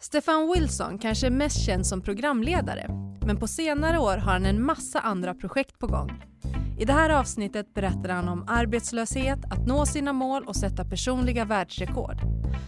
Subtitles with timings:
[0.00, 2.86] Stefan Wilson kanske är mest känd som programledare
[3.26, 6.22] men på senare år har han en massa andra projekt på gång.
[6.78, 11.44] I det här avsnittet berättar han om arbetslöshet, att nå sina mål och sätta personliga
[11.44, 12.16] världsrekord.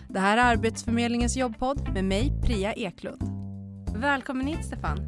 [0.09, 3.23] Det här är Arbetsförmedlingens jobbpodd med mig, Priya Eklund.
[3.97, 4.99] Välkommen hit Stefan.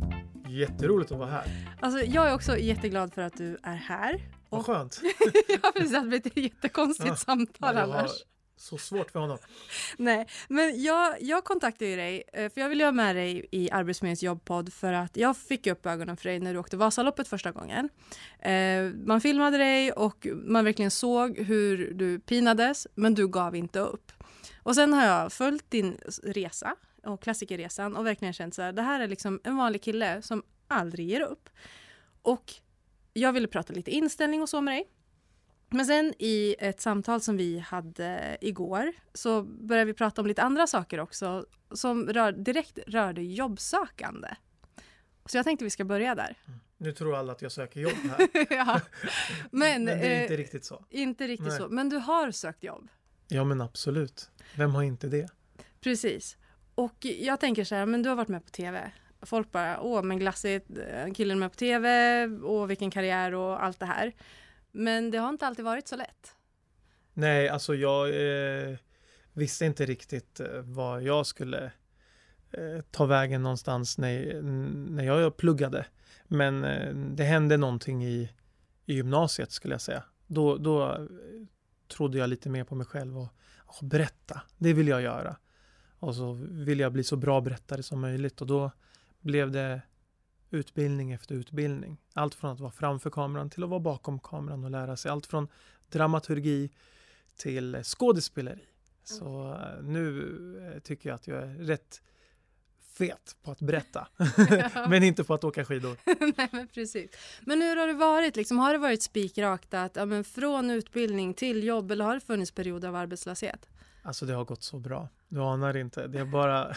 [0.49, 1.45] Jätteroligt att vara här.
[1.81, 4.21] Alltså, jag är också jätteglad för att du är här.
[4.51, 5.01] Vad skönt.
[5.63, 5.93] ja, precis.
[5.93, 7.17] Det blir ett jättekonstigt ja.
[7.17, 8.11] samtal ja, annars.
[8.57, 9.39] Så svårt för honom.
[9.97, 13.71] Nej, men jag, jag kontaktade ju dig eh, för jag ville ha med dig i
[13.71, 17.51] Arbetsförmedlingens jobbpodd för att jag fick upp ögonen för dig när du åkte Vasaloppet första
[17.53, 17.89] gången.
[18.39, 23.79] Eh, man filmade dig och man verkligen såg hur du pinades, men du gav inte
[23.79, 24.13] upp.
[24.63, 28.83] Och sen har jag följt din resa och klassikerresan och verkligen känt så här, det
[28.83, 31.49] här är liksom en vanlig kille som aldrig ger upp.
[32.23, 32.53] Och
[33.13, 34.89] jag ville prata lite inställning och så med dig.
[35.73, 40.43] Men sen i ett samtal som vi hade igår så började vi prata om lite
[40.43, 44.29] andra saker också som rör, direkt rörde jobbsökande.
[45.27, 46.37] Så jag tänkte vi ska börja där.
[46.47, 46.61] Mm.
[46.77, 48.29] Nu tror alla att jag söker jobb här.
[48.51, 48.81] ja.
[49.51, 50.85] men, men, det är inte eh, riktigt så.
[50.91, 51.59] Inte riktigt Nej.
[51.59, 51.69] så.
[51.69, 52.89] Men du har sökt jobb?
[53.29, 54.31] Ja men absolut.
[54.57, 55.29] Vem har inte det?
[55.81, 56.37] Precis.
[56.75, 58.93] Och jag tänker så här, men du har varit med på TV.
[59.23, 63.81] Folk bara, åh men glassigt, eh, killen med på TV, och vilken karriär och allt
[63.81, 64.13] det här.
[64.73, 66.35] Men det har inte alltid varit så lätt.
[67.15, 68.77] Nej, alltså jag eh,
[69.33, 71.73] visste inte riktigt eh, vad jag skulle
[72.51, 74.43] eh, ta vägen någonstans när,
[74.91, 75.87] när jag pluggade.
[76.25, 78.31] Men eh, det hände någonting i,
[78.87, 80.05] i gymnasiet skulle jag säga.
[80.27, 81.07] Då, då eh,
[81.89, 85.37] trodde jag lite mer på mig själv och, och berätta, det vill jag göra.
[85.99, 88.71] Och så vill jag bli så bra berättare som möjligt och då
[89.21, 89.81] blev det
[90.55, 91.97] utbildning efter utbildning.
[92.15, 95.27] Allt från att vara framför kameran till att vara bakom kameran och lära sig allt
[95.27, 95.49] från
[95.89, 96.71] dramaturgi
[97.37, 98.65] till skådespeleri.
[99.05, 102.03] Så eh, nu eh, tycker jag att jag är rätt
[102.99, 104.09] fet på att berätta,
[104.89, 105.97] men inte på att åka skidor.
[106.37, 107.11] Nej, men precis.
[107.41, 108.37] Men hur har det varit?
[108.37, 112.21] Liksom, har det varit spikrakt att ja, men från utbildning till jobb eller har det
[112.21, 113.69] funnits perioder av arbetslöshet?
[114.03, 115.09] Alltså det har gått så bra.
[115.29, 116.07] Du anar inte.
[116.07, 116.75] Det har bara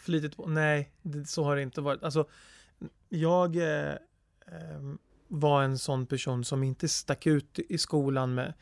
[0.00, 0.46] flytit på.
[0.46, 2.02] Nej, det, så har det inte varit.
[2.02, 2.28] Alltså,
[3.08, 3.94] jag eh,
[4.46, 4.98] ehm,
[5.28, 8.54] var en sån person som inte stack ut i skolan med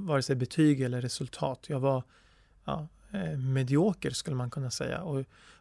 [0.00, 1.66] vare sig betyg eller resultat.
[1.68, 2.02] Jag var
[2.64, 5.02] ja, eh, medioker skulle man kunna säga.
[5.02, 5.18] Och,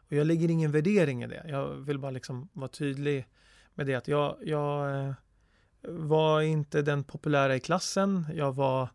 [0.07, 1.45] och, jag lägger ingen värdering i det.
[1.47, 3.28] Jag vill bara liksom vara tydlig
[3.73, 5.13] med det att jag, jag eh,
[5.88, 8.25] var inte den populära i klassen.
[8.34, 8.89] Jag var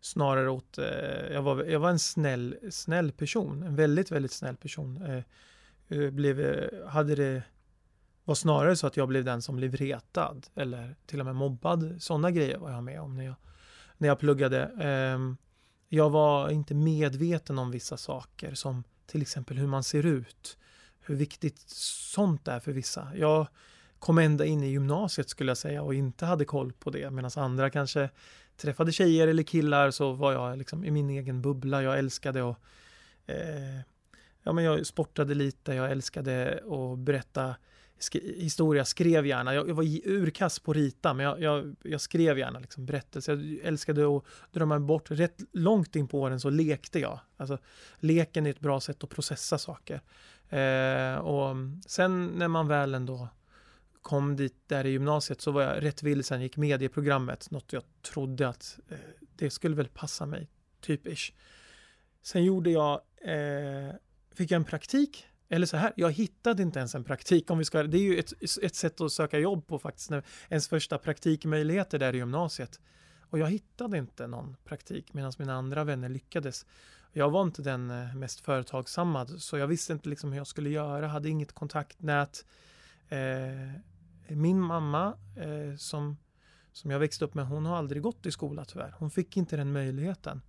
[0.00, 4.56] snarare åt, eh, jag, var, jag var en snäll, snäll person, en väldigt, väldigt snäll
[4.56, 5.02] person.
[5.02, 5.22] Eh,
[5.98, 7.42] eh blev, eh, hade det
[8.24, 11.96] var snarare så att jag blev den som blev retad eller till och med mobbad.
[11.98, 13.34] Sådana grejer var jag med om när jag,
[13.98, 14.62] när jag pluggade.
[14.80, 15.36] Ehm,
[15.88, 20.58] jag var inte medveten om vissa saker som till exempel hur man ser ut.
[21.00, 23.08] Hur viktigt sånt är för vissa.
[23.14, 23.46] Jag
[23.98, 27.30] kom ända in i gymnasiet skulle jag säga och inte hade koll på det medan
[27.36, 28.10] andra kanske
[28.56, 31.82] träffade tjejer eller killar så var jag liksom i min egen bubbla.
[31.82, 32.56] Jag älskade att
[33.26, 33.80] eh,
[34.42, 37.54] ja, men jag sportade lite, jag älskade att berätta
[38.00, 39.54] sk- historia, skrev gärna.
[39.54, 43.32] Jag, jag var urkass på att rita, men jag, jag, jag skrev gärna liksom berättelser.
[43.32, 45.10] Jag älskade att drömma bort.
[45.10, 47.20] Rätt långt in på åren så lekte jag.
[47.36, 47.58] Alltså,
[47.98, 50.00] leken är ett bra sätt att processa saker.
[50.48, 51.56] Eh, och
[51.86, 53.28] sen när man väl ändå
[54.02, 58.48] kom dit där i gymnasiet så var jag rätt vilsen, gick medieprogrammet, något jag trodde
[58.48, 58.98] att eh,
[59.36, 60.48] det skulle väl passa mig,
[60.80, 61.36] typiskt.
[62.22, 63.94] Sen gjorde jag, eh,
[64.34, 67.50] fick jag en praktik eller så här, jag hittade inte ens en praktik.
[67.50, 70.22] Om vi ska, det är ju ett, ett sätt att söka jobb på faktiskt, när
[70.48, 72.80] ens första praktikmöjligheter där i gymnasiet.
[73.20, 76.66] Och jag hittade inte någon praktik medan mina andra vänner lyckades.
[77.12, 80.70] Jag var inte den eh, mest företagsamma så jag visste inte liksom hur jag skulle
[80.70, 82.44] göra, hade inget kontaktnät.
[83.08, 83.70] Eh,
[84.28, 86.16] min mamma eh, som,
[86.72, 88.94] som jag växte upp med, hon har aldrig gått i skola tyvärr.
[88.98, 90.42] Hon fick inte den möjligheten.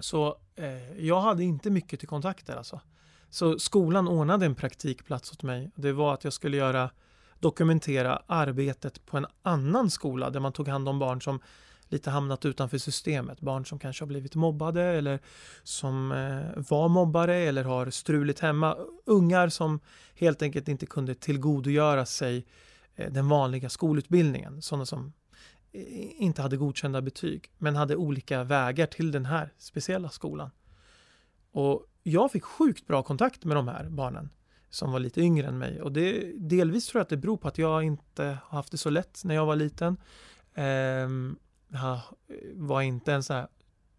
[0.00, 2.80] Så eh, jag hade inte mycket till kontakter alltså.
[3.30, 5.70] Så skolan ordnade en praktikplats åt mig.
[5.74, 6.90] Det var att jag skulle göra
[7.40, 11.40] dokumentera arbetet på en annan skola där man tog hand om barn som
[11.88, 13.40] lite hamnat utanför systemet.
[13.40, 15.18] Barn som kanske har blivit mobbade eller
[15.62, 18.76] som eh, var mobbare eller har struligt hemma.
[19.04, 19.80] Ungar som
[20.14, 22.46] helt enkelt inte kunde tillgodogöra sig
[22.96, 24.62] eh, den vanliga skolutbildningen.
[24.62, 25.12] Sådana som
[25.72, 30.50] eh, inte hade godkända betyg men hade olika vägar till den här speciella skolan.
[31.52, 34.30] Och jag fick sjukt bra kontakt med de här barnen
[34.70, 37.48] som var lite yngre än mig och det, delvis tror jag att det beror på
[37.48, 39.96] att jag inte har haft det så lätt när jag var liten.
[40.54, 40.64] Eh,
[41.68, 42.00] jag
[42.54, 43.48] var inte en sån här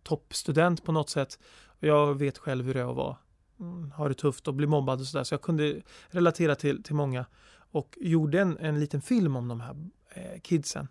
[0.04, 1.40] toppstudent på något sätt.
[1.80, 3.18] Jag vet själv hur det är att vara
[3.60, 5.24] mm, ha har det tufft och bli mobbad och sådär.
[5.24, 7.26] Så jag kunde relatera till, till många
[7.72, 9.76] och gjorde en, en liten film om de här
[10.14, 10.88] eh, kidsen.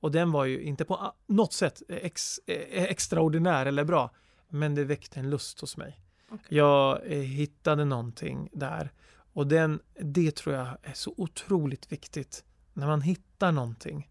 [0.00, 4.10] Och den var ju inte på något sätt ex, eh, extraordinär eller bra,
[4.48, 6.00] men det väckte en lust hos mig.
[6.30, 6.58] Okay.
[6.58, 8.92] Jag eh, hittade någonting där
[9.38, 12.44] och den, det tror jag är så otroligt viktigt.
[12.72, 14.10] När man hittar någonting,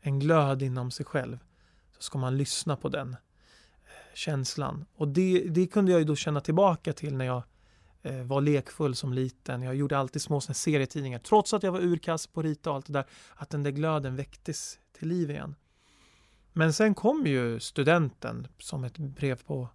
[0.00, 1.38] en glöd inom sig själv,
[1.96, 4.84] så ska man lyssna på den eh, känslan.
[4.94, 7.42] Och det, det kunde jag ju då känna tillbaka till när jag
[8.02, 9.62] eh, var lekfull som liten.
[9.62, 12.92] Jag gjorde alltid små serietidningar, trots att jag var urkast på rita och allt det
[12.92, 13.04] där,
[13.34, 15.54] att den där glöden väcktes till liv igen.
[16.52, 19.68] Men sen kom ju studenten som ett brev på,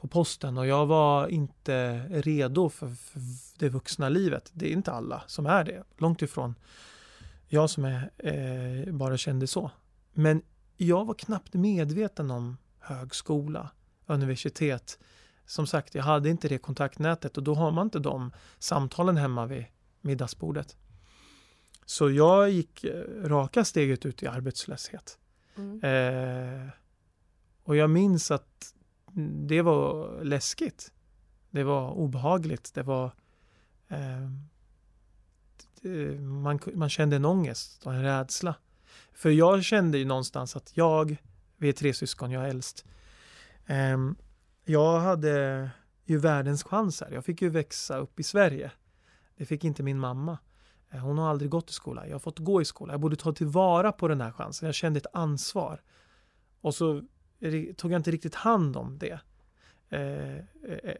[0.00, 3.20] på posten och jag var inte redo för, för
[3.58, 4.50] det vuxna livet.
[4.52, 6.54] Det är inte alla som är det, långt ifrån
[7.52, 9.70] jag som är, eh, bara kände så.
[10.12, 10.42] Men
[10.76, 13.70] jag var knappt medveten om högskola,
[14.06, 14.98] universitet.
[15.46, 19.46] Som sagt, jag hade inte det kontaktnätet och då har man inte de samtalen hemma
[19.46, 19.64] vid
[20.00, 20.76] middagsbordet.
[21.86, 25.18] Så jag gick eh, raka steget ut i arbetslöshet.
[25.56, 25.80] Mm.
[25.84, 26.68] Eh,
[27.64, 28.74] och jag minns att
[29.48, 30.92] det var läskigt.
[31.50, 32.74] Det var obehagligt.
[32.74, 33.04] Det var
[33.88, 34.30] eh,
[35.80, 38.54] det, eh, man, man kände en ångest och en rädsla.
[39.12, 41.16] För jag kände ju någonstans att jag,
[41.56, 42.84] vi är tre syskon, jag är äldst.
[43.66, 43.98] Eh,
[44.64, 45.70] jag hade
[46.04, 47.10] ju världens chanser.
[47.12, 48.70] Jag fick ju växa upp i Sverige.
[49.36, 50.38] Det fick inte min mamma.
[50.90, 52.06] Eh, hon har aldrig gått i skola.
[52.06, 52.92] Jag har fått gå i skola.
[52.92, 54.66] Jag borde ta tillvara på den här chansen.
[54.66, 55.82] Jag kände ett ansvar.
[56.60, 57.02] Och så
[57.76, 59.20] tog jag inte riktigt hand om det.
[59.88, 60.36] Eh,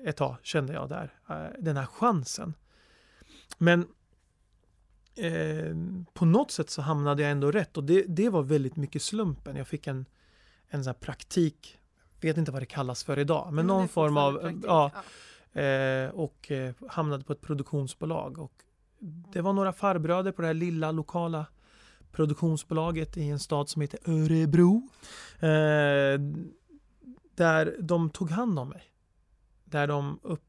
[0.05, 1.15] ett tag kände jag där.
[1.29, 2.55] Eh, den här chansen.
[3.59, 3.87] Men
[5.15, 5.75] eh,
[6.15, 9.57] på något sätt så hamnade jag ändå rätt och det, det var väldigt mycket slumpen.
[9.57, 10.07] Jag fick en,
[10.69, 11.79] en sån praktik,
[12.21, 14.91] vet inte vad det kallas för idag, men mm, någon form av, praktik, ja,
[15.53, 15.61] ja.
[15.61, 18.53] Eh, och eh, hamnade på ett produktionsbolag och
[19.33, 21.47] det var några farbröder på det här lilla lokala
[22.13, 24.89] produktionsbolaget i en stad som heter Örebro.
[25.41, 26.21] Eh,
[27.35, 28.83] där de tog hand om mig.
[29.65, 30.45] Där de upp,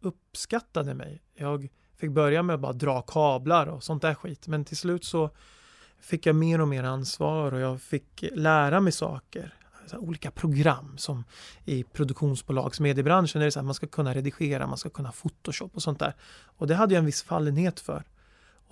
[0.00, 1.22] uppskattade mig.
[1.34, 4.46] Jag fick börja med att bara dra kablar och sånt där skit.
[4.46, 5.30] Men till slut så
[5.98, 9.54] fick jag mer och mer ansvar och jag fick lära mig saker
[9.92, 11.24] olika program som
[11.64, 15.82] i produktionsbolagsmediebranschen är det så att man ska kunna redigera, man ska kunna photoshop och
[15.82, 16.14] sånt där.
[16.56, 18.04] Och det hade jag en viss fallenhet för.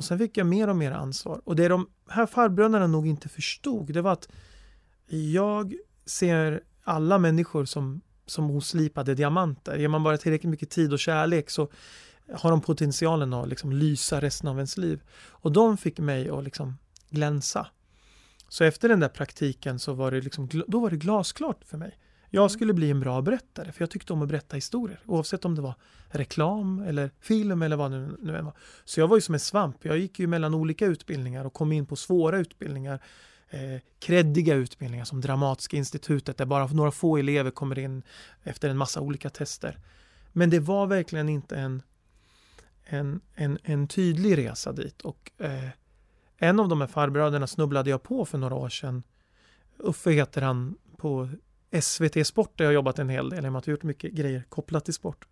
[0.02, 1.40] Och sen fick jag mer och mer ansvar.
[1.44, 4.28] Och det de här farbröderna nog inte förstod, det var att
[5.06, 5.75] jag
[6.06, 9.76] ser alla människor som, som oslipade diamanter.
[9.78, 11.69] Ger man bara tillräckligt mycket tid och kärlek så
[12.34, 15.02] har de potentialen att liksom lysa resten av ens liv.
[15.28, 16.78] Och de fick mig att liksom
[17.10, 17.66] glänsa.
[18.49, 21.99] Så efter den där praktiken så var det, liksom, då var det glasklart för mig.
[22.34, 22.50] Jag mm.
[22.50, 25.00] skulle bli en bra berättare, för jag tyckte om att berätta historier.
[25.06, 25.75] Oavsett om det var
[26.08, 28.55] reklam eller film eller vad det nu än var.
[28.84, 29.84] Så jag var ju som en svamp.
[29.84, 33.00] Jag gick ju mellan olika utbildningar och kom in på svåra utbildningar.
[33.49, 38.02] Eh, kreddiga utbildningar som Dramatiska institutet där bara några få elever kommer in
[38.43, 39.78] efter en massa olika tester.
[40.32, 41.82] Men det var verkligen inte en,
[42.85, 45.02] en, en, en tydlig resa dit.
[45.02, 45.69] Och eh,
[46.37, 49.02] en av de här farbröderna snubblade jag på för några år sedan.
[49.78, 51.28] Uffe heter han på
[51.80, 54.12] SVT Sport där jag jobbat en hel del, i och med att jag gjort mycket
[54.12, 55.28] grejer kopplat till sport.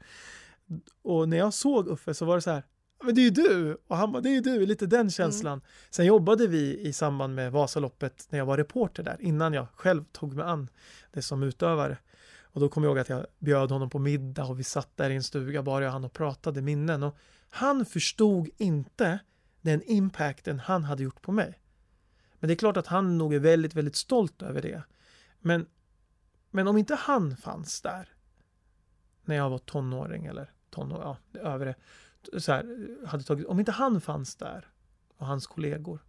[1.03, 2.63] Och när jag såg Uffe så var det så här,
[3.05, 3.77] men det är ju du!
[3.87, 5.11] Och han bara, det är ju du, lite den mm.
[5.11, 5.53] känslan.
[5.53, 5.65] Mm.
[5.91, 10.05] Sen jobbade vi i samband med Vasaloppet när jag var reporter där, innan jag själv
[10.13, 10.69] tog mig an
[11.13, 11.99] det som utövare.
[12.53, 15.11] Och då kom jag ihåg att jag bjöd honom på middag och vi satt där
[15.11, 17.03] i en stuga, bara jag och han och pratade minnen.
[17.03, 17.17] Och
[17.51, 19.19] han förstod inte
[19.61, 21.59] den impacten han hade gjort på mig.
[22.39, 24.83] Men det är klart att han nog är väldigt, väldigt stolt över det.
[25.41, 25.67] Men,
[26.51, 28.09] men om inte han fanns där
[29.25, 31.01] när jag var tonåring eller tonår,
[31.33, 31.75] ja, övre,
[32.39, 34.69] så här, hade tagit, om inte han fanns där
[35.17, 36.05] och hans kollegor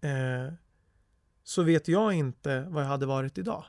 [0.00, 0.52] eh,
[1.42, 3.64] så vet jag inte vad jag hade varit idag.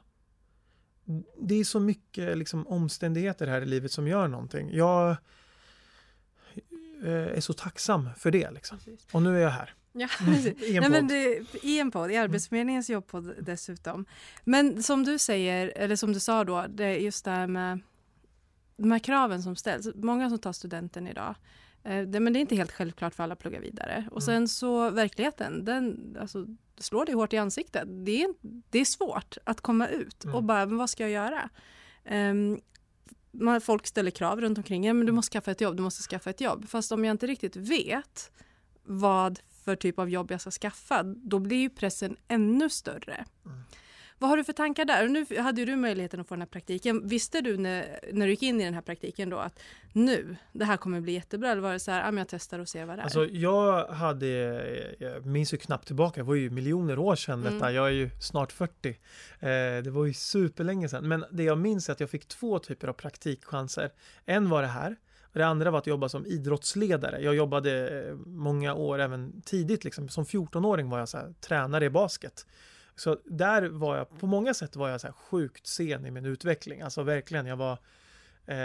[1.41, 4.69] Det är så mycket liksom, omständigheter här i livet som gör någonting.
[4.73, 5.17] Jag
[7.03, 8.51] Eh, är så tacksam för det.
[8.51, 8.77] Liksom.
[9.11, 9.73] Och nu är jag här.
[9.99, 14.05] Ja, I, en Nej, men det, I en podd, i Arbetsförmedlingens jobbpodd dessutom.
[14.43, 17.79] Men som du säger, eller som du sa då, det är just det här med
[18.77, 19.87] de här kraven som ställs.
[19.95, 21.35] Många som tar studenten idag,
[21.83, 24.09] eh, det, men det är inte helt självklart för alla att plugga vidare.
[24.11, 24.25] Och mm.
[24.25, 26.45] sen så verkligheten, den alltså,
[26.77, 27.83] slår dig hårt i ansiktet.
[27.87, 28.33] Det är,
[28.69, 30.35] det är svårt att komma ut mm.
[30.35, 31.49] och bara, men vad ska jag göra?
[32.11, 32.59] Um,
[33.31, 34.85] man, folk ställer krav runt omkring.
[34.85, 36.69] Ja, men du måste skaffa ett jobb, du måste skaffa ett jobb.
[36.69, 38.31] Fast om jag inte riktigt vet
[38.83, 43.25] vad för typ av jobb jag ska skaffa, då blir ju pressen ännu större.
[43.45, 43.63] Mm.
[44.17, 45.07] vad har du för tankar där?
[45.07, 47.07] Nu hade du möjligheten att få den här praktiken.
[47.07, 49.59] Visste du när, när du gick in i den här praktiken då att
[49.93, 51.51] nu, det här kommer bli jättebra?
[51.51, 53.03] Eller var det så här, ja, jag testar och ser vad det är?
[53.03, 54.27] Alltså jag hade,
[54.99, 57.53] jag minns ju knappt tillbaka, det var ju miljoner år sedan mm.
[57.53, 57.71] detta.
[57.71, 58.89] Jag är ju snart 40.
[58.89, 58.95] Eh,
[59.83, 61.07] det var ju superlänge sedan.
[61.07, 63.91] Men det jag minns är att jag fick två typer av praktikchanser.
[64.25, 64.95] En var det här.
[65.37, 67.21] Det andra var att jobba som idrottsledare.
[67.21, 70.09] Jag jobbade eh, många år, även tidigt, liksom.
[70.09, 72.45] som 14-åring var jag så här, tränare i basket.
[72.95, 76.25] Så där var jag, på många sätt var jag så här sjukt sen i min
[76.25, 76.81] utveckling.
[76.81, 77.77] Alltså verkligen, jag var,
[78.45, 78.57] eh,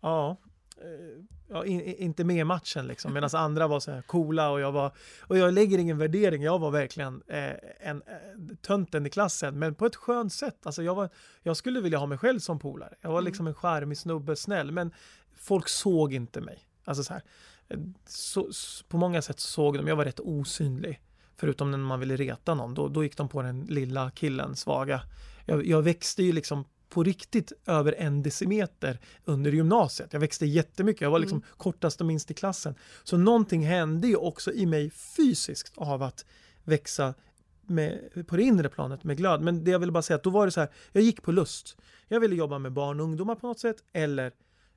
[0.00, 0.36] ja,
[0.80, 3.12] eh, ja in, inte med i matchen liksom.
[3.12, 6.58] Medan andra var så här coola och jag var, och jag lägger ingen värdering, jag
[6.58, 10.66] var verkligen eh, en eh, tönten i klassen, men på ett skönt sätt.
[10.66, 11.08] Alltså jag, var,
[11.42, 12.94] jag skulle vilja ha mig själv som polare.
[13.00, 13.26] Jag var mm.
[13.26, 14.92] liksom en charmig snubbe, snäll, men
[15.36, 16.58] folk såg inte mig.
[16.84, 17.22] Alltså så här,
[17.68, 18.50] eh, så,
[18.88, 21.00] på många sätt såg de, jag var rätt osynlig.
[21.36, 25.02] Förutom när man ville reta någon, då, då gick de på den lilla killen, svaga.
[25.46, 30.12] Jag, jag växte ju liksom på riktigt över en decimeter under gymnasiet.
[30.12, 31.48] Jag växte jättemycket, jag var liksom mm.
[31.56, 32.74] kortast och minst i klassen.
[33.04, 36.24] Så någonting hände ju också i mig fysiskt av att
[36.64, 37.14] växa
[37.62, 39.40] med, på det inre planet med glöd.
[39.40, 41.32] Men det jag ville bara säga att då var det så här, jag gick på
[41.32, 41.76] lust.
[42.08, 44.32] Jag ville jobba med barn och ungdomar på något sätt eller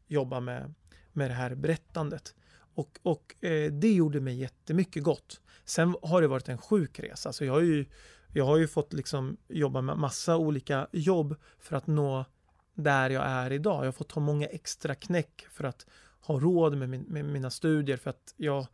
[0.09, 0.73] jobba med,
[1.13, 2.35] med det här berättandet.
[2.75, 5.41] Och, och eh, det gjorde mig jättemycket gott.
[5.65, 7.33] Sen har det varit en sjuk resa.
[7.33, 7.85] Så jag har ju,
[8.33, 12.25] jag har ju fått liksom jobba med massa olika jobb för att nå
[12.75, 13.81] där jag är idag.
[13.81, 15.85] Jag har fått ta många extra knäck för att
[16.21, 18.67] ha råd med, min, med mina studier för att jag,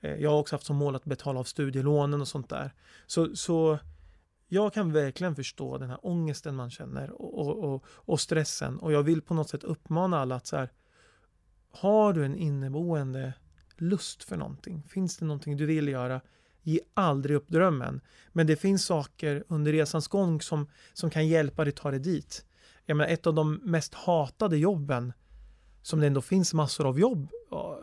[0.00, 2.74] eh, jag har också haft som mål att betala av studielånen och sånt där.
[3.06, 3.78] Så, så
[4.48, 8.92] jag kan verkligen förstå den här ångesten man känner och, och, och, och stressen och
[8.92, 10.70] jag vill på något sätt uppmana alla att så här,
[11.70, 13.32] har du en inneboende
[13.76, 14.82] lust för någonting?
[14.88, 16.20] Finns det någonting du vill göra?
[16.62, 18.00] Ge aldrig upp drömmen.
[18.32, 22.44] Men det finns saker under resans gång som, som kan hjälpa dig ta dig dit.
[22.86, 25.12] Jag menar, ett av de mest hatade jobben
[25.82, 27.28] som det ändå finns massor av jobb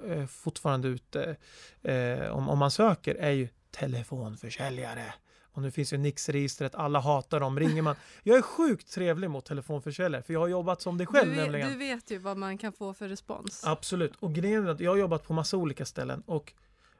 [0.07, 1.35] eh, fortfarande ute
[1.81, 5.13] eh, om, om man söker är ju telefonförsäljare.
[5.57, 7.59] Och nu finns ju Nix-registret, alla hatar dem.
[7.59, 7.95] Ringer man.
[8.23, 11.71] Jag är sjukt trevlig mot telefonförsäljare för jag har jobbat som det själv du nämligen.
[11.71, 13.63] Du vet ju vad man kan få för respons.
[13.65, 14.13] Absolut.
[14.19, 16.53] Och grejen är att jag har jobbat på massa olika ställen och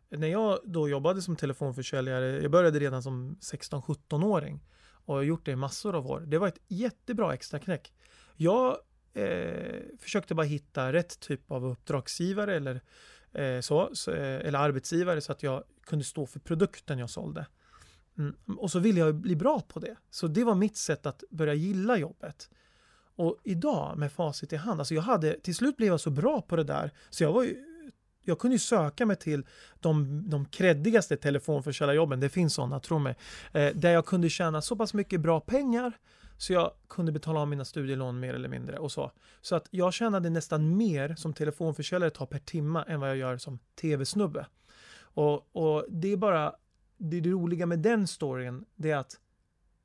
[0.10, 4.60] när jag då jobbade som telefonförsäljare, jag började redan som 16-17-åring
[5.06, 6.24] och har gjort det i massor av år.
[6.28, 7.94] Det var ett jättebra extra knäck.
[8.36, 8.78] Jag
[9.14, 12.82] eh, försökte bara hitta rätt typ av uppdragsgivare eller,
[13.34, 17.46] eh, så, så, eh, eller arbetsgivare så att jag kunde stå för produkten jag sålde.
[18.18, 18.36] Mm.
[18.58, 19.96] Och så ville jag bli bra på det.
[20.10, 22.50] Så det var mitt sätt att börja gilla jobbet.
[23.16, 26.42] Och idag med facit i hand, alltså jag hade, till slut blev jag så bra
[26.42, 27.64] på det där så jag var ju,
[28.24, 29.46] jag kunde ju söka mig till
[29.80, 33.16] de, de kreddigaste telefonförsäljarjobben, det finns sådana, tro mig,
[33.54, 35.94] eh, där jag kunde tjäna så pass mycket bra pengar
[36.38, 39.12] så jag kunde betala av mina studielån mer eller mindre och så.
[39.42, 43.38] Så att jag tjänade nästan mer som telefonförsäljare tar per timma än vad jag gör
[43.38, 44.46] som tv-snubbe.
[45.00, 46.56] Och, och det är bara
[46.98, 49.20] det, det roliga med den storyn, det är att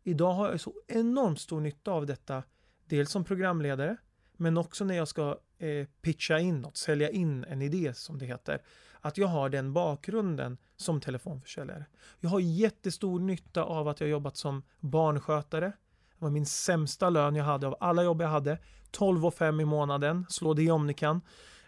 [0.04, 2.42] idag har jag så enormt stor nytta av detta.
[2.86, 3.96] Dels som programledare,
[4.36, 8.26] men också när jag ska eh, pitcha in något, sälja in en idé som det
[8.26, 8.62] heter.
[9.00, 11.86] Att jag har den bakgrunden som telefonförsäljare.
[12.20, 15.66] Jag har jättestor nytta av att jag jobbat som barnskötare.
[16.18, 18.58] Det var min sämsta lön jag hade av alla jobb jag hade.
[18.90, 21.20] 12 och 5 i månaden, slå det om ni kan.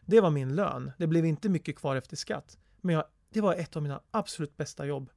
[0.06, 0.92] Det var min lön.
[0.98, 2.58] Det blev inte mycket kvar efter skatt.
[2.80, 5.10] Men jag, det var ett av mina absolut bästa jobb.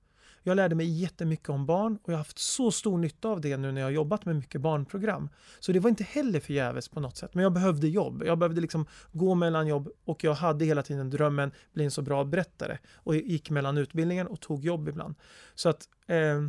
[0.47, 3.57] Jag lärde mig jättemycket om barn och jag har haft så stor nytta av det
[3.57, 5.29] nu när jag har jobbat med mycket barnprogram.
[5.59, 8.23] Så det var inte heller förgäves på något sätt, men jag behövde jobb.
[8.25, 12.01] Jag behövde liksom gå mellan jobb och jag hade hela tiden drömmen bli en så
[12.01, 15.15] bra berättare och gick mellan utbildningen och tog jobb ibland.
[15.55, 16.41] Så att eh,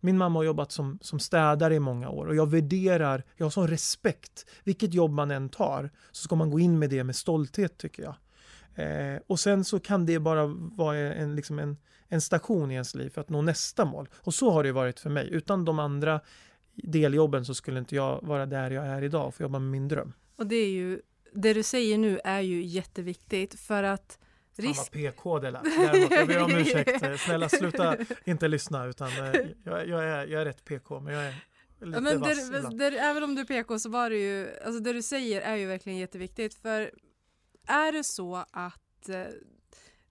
[0.00, 3.50] min mamma har jobbat som, som städare i många år och jag värderar, jag har
[3.50, 4.46] sån respekt.
[4.64, 8.02] Vilket jobb man än tar så ska man gå in med det med stolthet tycker
[8.02, 8.14] jag.
[8.74, 11.76] Eh, och sen så kan det bara vara en, liksom en,
[12.08, 14.08] en station i ens liv för att nå nästa mål.
[14.16, 15.28] Och så har det varit för mig.
[15.32, 16.20] Utan de andra
[16.74, 19.88] deljobben så skulle inte jag vara där jag är idag och få jobba med min
[19.88, 20.12] dröm.
[20.36, 21.00] Och det är ju,
[21.32, 24.18] det du säger nu är ju jätteviktigt för att
[24.58, 24.76] Risk...
[24.76, 25.64] Fan vad PK det lät.
[25.64, 27.20] Däremot, jag ber om ursäkt.
[27.20, 31.24] Snälla sluta inte lyssna utan eh, jag, jag, är, jag är rätt PK men jag
[31.24, 31.34] är
[31.80, 34.48] lite ja, men vass där, där, Även om du är PK så var det ju,
[34.64, 36.90] alltså det du säger är ju verkligen jätteviktigt för
[37.66, 39.22] är det så att eh,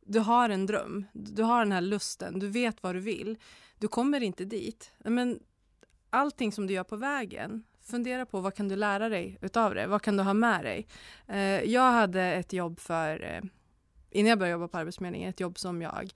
[0.05, 3.38] du har en dröm, du har den här lusten, du vet vad du vill,
[3.79, 4.91] du kommer inte dit.
[4.97, 5.39] Men
[6.09, 9.88] allting som du gör på vägen, fundera på vad kan du lära dig utav det?
[9.88, 10.88] Vad kan du ha med dig?
[11.27, 13.41] Eh, jag hade ett jobb för, eh,
[14.09, 16.13] innan jag började jobba på Arbetsförmedlingen, ett jobb som jag,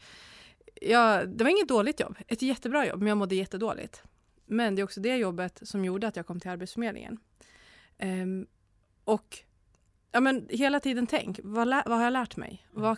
[0.81, 4.03] jag, det var inget dåligt jobb, ett jättebra jobb, men jag mådde jättedåligt.
[4.46, 7.19] Men det är också det jobbet som gjorde att jag kom till Arbetsförmedlingen.
[8.01, 8.48] Um,
[9.03, 9.39] och
[10.12, 12.67] ja, men hela tiden tänk, vad, vad har jag lärt mig?
[12.72, 12.84] Mm.
[12.84, 12.98] Vad,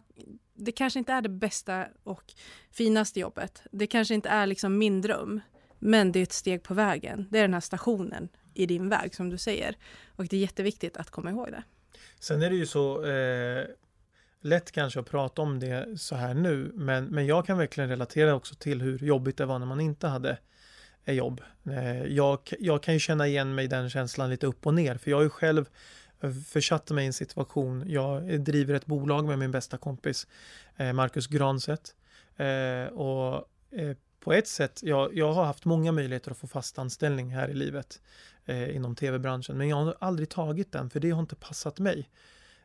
[0.66, 2.34] det kanske inte är det bästa och
[2.72, 3.64] finaste jobbet.
[3.72, 5.42] Det kanske inte är liksom min dröm.
[5.80, 7.28] Men det är ett steg på vägen.
[7.32, 9.78] Det är den här stationen i din väg som du säger.
[10.16, 11.64] Och det är jätteviktigt att komma ihåg det.
[12.20, 13.66] Sen är det ju så eh,
[14.42, 18.36] lätt kanske att prata om det så här nu, men, men jag kan verkligen relatera
[18.36, 20.38] också till hur jobbigt det var när man inte hade
[21.06, 21.42] eh, jobb.
[21.66, 24.98] Eh, jag, jag kan ju känna igen mig i den känslan lite upp och ner,
[24.98, 25.70] för jag har ju själv
[26.50, 27.84] försatt mig i en situation.
[27.88, 30.28] Jag driver ett bolag med min bästa kompis
[30.78, 31.96] eh, Marcus Granset.
[32.38, 36.80] Eh, och eh, på ett sätt, jag, jag har haft många möjligheter att få fast
[36.80, 38.02] anställning här i livet
[38.48, 42.10] inom tv-branschen, men jag har aldrig tagit den för det har inte passat mig.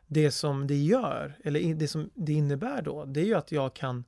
[0.07, 3.73] Det som det gör, eller det som det innebär då, det är ju att jag
[3.73, 4.03] kan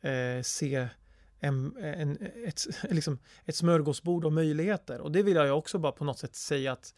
[0.00, 0.88] eh, se
[1.40, 5.00] en, en, ett, liksom ett smörgåsbord av möjligheter.
[5.00, 6.94] Och det vill jag också bara på något sätt säga att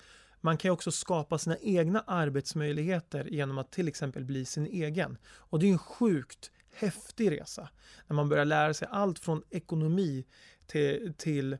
[0.46, 5.18] man kan ju också skapa sina egna arbetsmöjligheter genom att till exempel bli sin egen.
[5.26, 7.68] Och det är en sjukt häftig resa.
[8.06, 10.26] När man börjar lära sig allt från ekonomi
[10.66, 11.52] till, till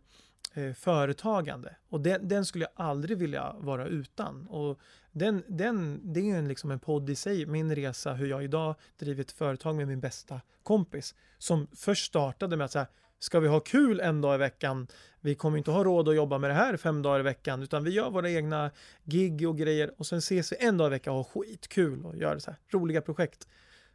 [0.55, 1.77] eh, företagande.
[1.89, 4.47] Och den, den, skulle jag aldrig vilja vara utan.
[4.47, 4.81] Och
[5.13, 8.75] den, den, det är en, liksom en podd i sig, min resa, hur jag idag
[8.99, 11.15] driver ett företag med min bästa kompis.
[11.39, 12.87] Som först startade med att säga,
[13.19, 14.87] ska vi ha kul en dag i veckan?
[15.21, 17.85] Vi kommer inte ha råd att jobba med det här fem dagar i veckan, utan
[17.85, 18.71] vi gör våra egna
[19.05, 22.17] gig och grejer och sen ses vi en dag i veckan och har skitkul och
[22.17, 23.49] gör så här roliga projekt.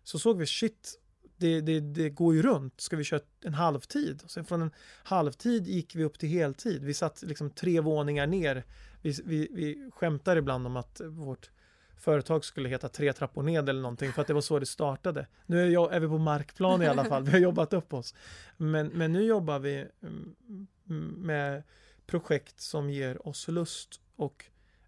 [0.03, 0.99] Så såg vi, shit,
[1.37, 2.81] det, det, det, går ju runt.
[2.81, 4.21] Ska vi köra en halvtid?
[4.23, 4.71] Och sen från en
[5.03, 6.83] halvtid gick vi upp till heltid.
[6.83, 8.63] Vi satt liksom tre våningar ner.
[9.01, 11.49] Vi, vi, vi skämtar ibland om att vårt
[12.01, 15.27] företag skulle heta Tre trappor ned eller någonting för att det var så det startade.
[15.45, 18.15] Nu är, jag, är vi på markplan i alla fall, vi har jobbat upp oss.
[18.57, 20.35] Men, men nu jobbar vi mm,
[20.89, 21.63] mm, med
[22.07, 24.45] projekt som ger oss lust och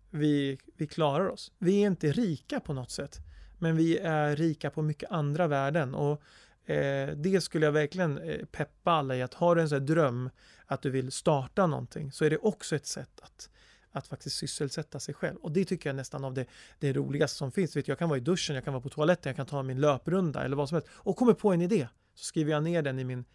[0.10, 1.52] vi, vi klarar oss.
[1.58, 3.20] Vi är inte rika på något sätt,
[3.60, 6.24] men vi är rika på mycket andra värden och
[6.66, 10.30] Eh, det skulle jag verkligen eh, peppa alla i att har du en sån dröm
[10.66, 13.50] att du vill starta någonting så är det också ett sätt att,
[13.94, 15.38] att faktiskt sysselsätta sig själv.
[15.38, 16.46] Och det tycker jag nästan av det,
[16.80, 17.76] det roligaste som finns.
[17.76, 19.82] Vet, jag kan vara i duschen, jag kan vara på toaletten, jag kan ta min
[19.82, 23.00] löprunda eller vad som helst och kommer på en idé så skriver jag ner den
[23.00, 23.26] i min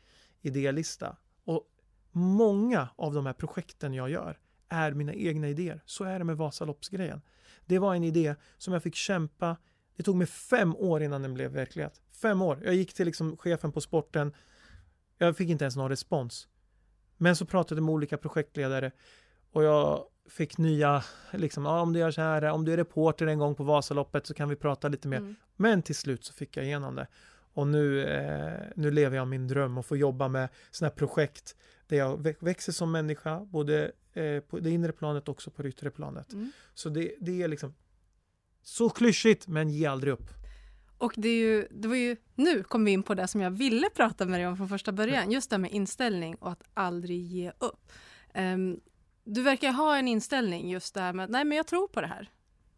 [0.43, 1.17] idélista.
[1.45, 1.65] Och
[2.13, 5.83] många av de här projekten jag gör är mina egna idéer.
[5.85, 7.21] Så är det med Vasaloppsgrejen.
[7.67, 9.57] Det var en idé som jag fick kämpa
[9.99, 12.01] det tog mig fem år innan den blev verklighet.
[12.23, 12.61] Fem år.
[12.65, 14.35] Jag gick till liksom chefen på sporten.
[15.19, 16.49] Jag fick inte ens någon respons.
[17.17, 18.93] Men så pratade jag med olika projektledare
[19.53, 23.27] och jag fick nya, liksom, ja, om du gör så här, om du är reporter
[23.27, 25.17] en gång på Vasaloppet så kan vi prata lite mer.
[25.17, 25.35] Mm.
[25.57, 27.07] Men till slut så fick jag igenom det.
[27.53, 31.57] Och nu, eh, nu lever jag min dröm och får jobba med sådana här projekt
[31.87, 35.69] där jag växer som människa, både eh, på det inre planet och också på det
[35.69, 36.33] yttre planet.
[36.33, 36.53] Mm.
[36.75, 37.75] Så det, det är liksom
[38.63, 40.31] så klyschigt, men ge aldrig upp.
[40.99, 43.51] Och det, är ju, det var ju, nu kom vi in på det som jag
[43.51, 47.23] ville prata med dig om från första början, just det med inställning och att aldrig
[47.23, 47.93] ge upp.
[48.35, 48.81] Um,
[49.29, 52.07] du verkar ha en inställning just det här med, nej men jag tror på det
[52.07, 52.31] här.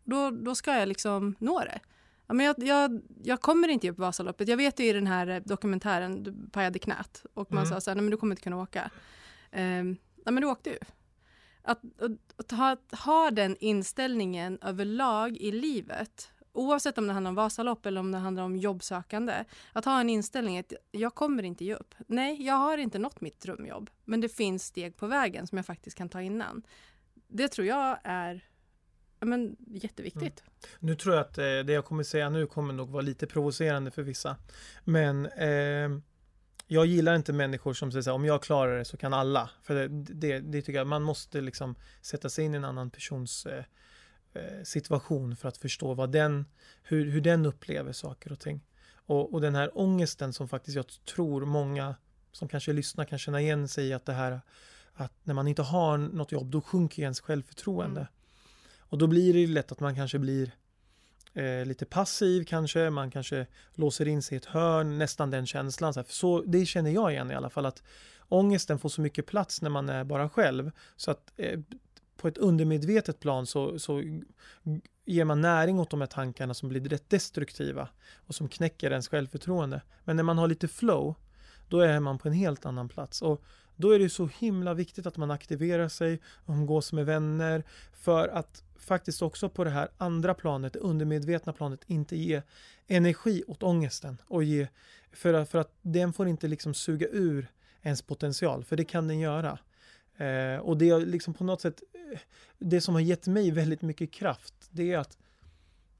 [0.04, 1.80] Då, då ska jag liksom nå det.
[2.26, 4.48] Ja, men jag, jag, jag kommer inte ge upp Vasaloppet.
[4.48, 7.70] Jag vet ju i den här dokumentären, du pajade knät och man mm.
[7.74, 8.90] sa så här, nej men du kommer inte kunna åka.
[9.52, 10.78] Um, ja men du åkte ju.
[11.62, 17.28] Att, att, att, ha, att ha den inställningen överlag i livet oavsett om det handlar
[17.28, 21.42] om Vasalopp eller om det handlar om jobbsökande, att ha en inställning att jag kommer
[21.42, 21.94] inte ge upp.
[22.06, 25.66] Nej, jag har inte nått mitt drömjobb, men det finns steg på vägen som jag
[25.66, 26.62] faktiskt kan ta innan.
[27.28, 28.44] Det tror jag är
[29.20, 30.40] men, jätteviktigt.
[30.40, 30.52] Mm.
[30.78, 33.90] Nu tror jag att eh, det jag kommer säga nu kommer nog vara lite provocerande
[33.90, 34.36] för vissa.
[34.84, 36.00] Men eh,
[36.66, 39.50] jag gillar inte människor som säger så här, om jag klarar det så kan alla.
[39.62, 42.90] För det, det, det, tycker jag, man måste liksom sätta sig in i en annan
[42.90, 43.64] persons eh,
[44.34, 46.46] Eh, situation för att förstå vad den,
[46.82, 48.60] hur, hur den upplever saker och ting.
[48.94, 51.94] Och, och den här ångesten som faktiskt jag tror många
[52.32, 54.40] som kanske lyssnar kan känna igen sig i att det här
[54.94, 58.00] att när man inte har något jobb då sjunker ens självförtroende.
[58.00, 58.12] Mm.
[58.78, 60.50] Och då blir det lätt att man kanske blir
[61.34, 65.94] eh, lite passiv kanske, man kanske låser in sig i ett hörn, nästan den känslan.
[65.94, 67.82] Så, så det känner jag igen i alla fall att
[68.28, 71.60] ångesten får så mycket plats när man är bara själv så att eh,
[72.20, 74.02] på ett undermedvetet plan så, så
[75.04, 79.09] ger man näring åt de här tankarna som blir rätt destruktiva och som knäcker ens
[79.09, 79.83] självförtroende.
[80.04, 81.14] Men när man har lite flow,
[81.68, 83.22] då är man på en helt annan plats.
[83.22, 83.42] Och
[83.76, 88.64] då är det så himla viktigt att man aktiverar sig, umgås med vänner, för att
[88.78, 92.42] faktiskt också på det här andra planet, det undermedvetna planet, inte ge
[92.87, 94.16] energi åt ångesten.
[94.26, 94.68] Och ge,
[95.12, 97.50] för, att, för att den får inte liksom suga ur
[97.83, 99.59] ens potential, för det kan den göra.
[100.20, 102.20] Eh, och det är liksom på något sätt, eh,
[102.59, 105.18] det som har gett mig väldigt mycket kraft, det är att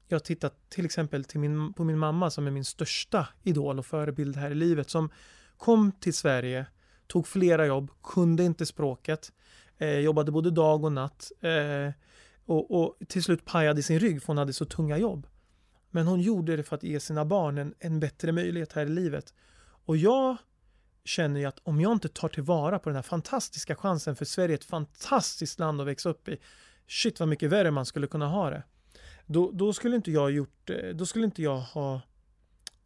[0.07, 3.79] jag har tittat till exempel till min, på min mamma som är min största idol
[3.79, 5.09] och förebild här i livet som
[5.57, 6.65] kom till Sverige,
[7.07, 9.31] tog flera jobb, kunde inte språket,
[9.77, 11.93] eh, jobbade både dag och natt eh,
[12.45, 15.27] och, och, till slut pajade sin rygg för hon hade så tunga jobb.
[15.89, 18.89] Men hon gjorde det för att ge sina barn en, en bättre möjlighet här i
[18.89, 19.33] livet.
[19.85, 20.37] Och jag
[21.05, 24.55] känner ju att om jag inte tar tillvara på den här fantastiska chansen för Sverige,
[24.55, 26.37] ett fantastiskt land att växa upp i,
[26.87, 28.63] shit vad mycket värre man skulle kunna ha det.
[29.25, 32.01] Då, då skulle inte jag gjort, eh, då skulle inte jag ha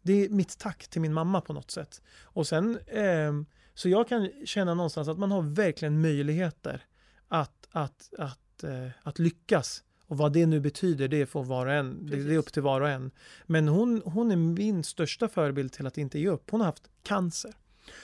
[0.06, 2.02] det är mitt tack till min mamma på något sätt.
[2.22, 3.34] Och sen, eh,
[3.74, 6.84] så jag kan känna någonstans att man har verkligen möjligheter
[7.28, 9.84] att, att, att, eh, att lyckas.
[10.08, 12.06] Och vad det nu betyder, det får var och en.
[12.06, 13.12] Det, det, är upp till var och en.
[13.46, 16.52] Men hon, hon är min största förebild till att inte ge upp.
[16.52, 17.54] Hon har haft cancer.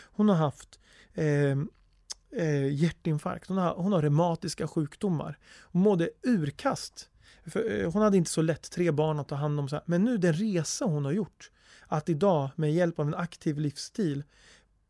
[0.03, 0.79] Hon har haft
[1.13, 1.57] eh,
[2.31, 3.47] eh, hjärtinfarkt.
[3.47, 5.37] Hon har, hon har reumatiska sjukdomar.
[5.61, 7.09] Hon mådde urkast.
[7.45, 9.69] För, eh, hon hade inte så lätt, tre barn att ta hand om.
[9.69, 9.83] Så här.
[9.87, 11.51] Men nu den resa hon har gjort.
[11.87, 14.23] Att idag med hjälp av en aktiv livsstil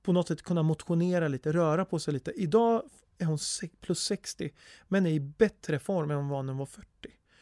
[0.04, 2.32] på något sätt kunna motionera lite, röra på sig lite.
[2.32, 2.84] Idag
[3.18, 3.38] är hon
[3.82, 4.54] plus 60
[4.88, 6.88] men är i bättre form än hon var när hon var 40.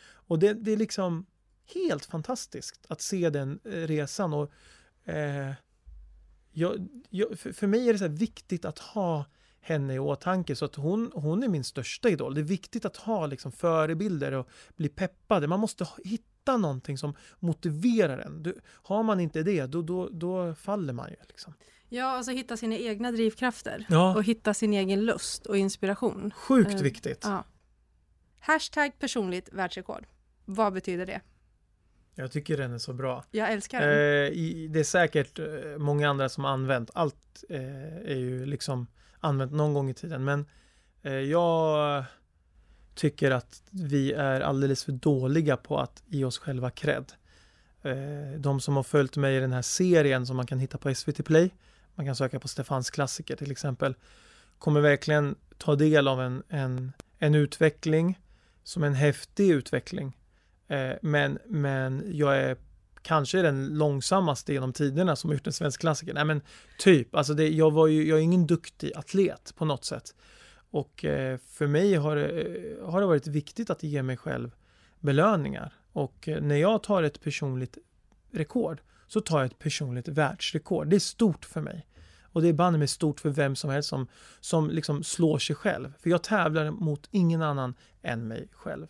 [0.01, 1.25] Och det, det är liksom
[1.73, 4.33] helt fantastiskt att se den eh, resan.
[4.33, 4.51] Och,
[5.09, 5.53] eh,
[6.51, 9.25] jag, jag, för, för, mig är det så viktigt att ha
[9.61, 12.35] henne i åtanke så att hon, hon är min största idol.
[12.35, 15.47] Det är viktigt att ha liksom förebilder och bli peppade.
[15.47, 18.43] Man måste hitta någonting som motiverar en.
[18.43, 21.15] Du, har man inte det, då, då, då faller man ju.
[21.27, 21.53] Liksom.
[21.89, 24.15] Ja, alltså hitta sina egna drivkrafter ja.
[24.15, 26.31] och hitta sin egen lust och inspiration.
[26.35, 27.21] Sjukt uh, viktigt.
[27.23, 27.43] Ja.
[28.39, 30.07] Hashtag personligt världsrekord.
[30.45, 31.21] Vad betyder det?
[32.19, 33.23] Jag tycker den är så bra.
[33.31, 33.89] Jag älskar den.
[33.89, 35.45] Eh, det är säkert eh,
[35.77, 36.91] många andra som har använt.
[36.93, 38.87] Allt eh, är ju liksom
[39.19, 40.23] använt någon gång i tiden.
[40.23, 40.45] Men
[41.01, 42.03] eh, jag
[42.95, 47.11] tycker att vi är alldeles för dåliga på att ge oss själva cred.
[47.81, 50.95] Eh, de som har följt mig i den här serien som man kan hitta på
[50.95, 51.49] SVT Play,
[51.95, 53.95] man kan söka på Stefans klassiker till exempel,
[54.57, 58.19] kommer verkligen ta del av en, en, en utveckling
[58.63, 60.18] som en häftig utveckling.
[60.69, 62.57] Eh, men, men jag är
[63.01, 66.13] kanske den långsammaste genom tiderna som har gjort en svensk klassiker.
[66.13, 66.41] Nej men
[66.79, 70.15] typ, alltså det, jag, var ju, jag är ingen duktig atlet på något sätt.
[70.71, 74.51] Och eh, för mig har det, eh, har det varit viktigt att ge mig själv
[74.99, 75.73] belöningar.
[75.93, 77.77] Och eh, när jag tar ett personligt
[78.31, 80.87] rekord så tar jag ett personligt världsrekord.
[80.87, 81.85] Det är stort för mig.
[82.31, 84.07] Och det är banne mig stort för vem som helst som,
[84.39, 85.93] som liksom slår sig själv.
[85.99, 88.87] För jag tävlar mot ingen annan än mig själv.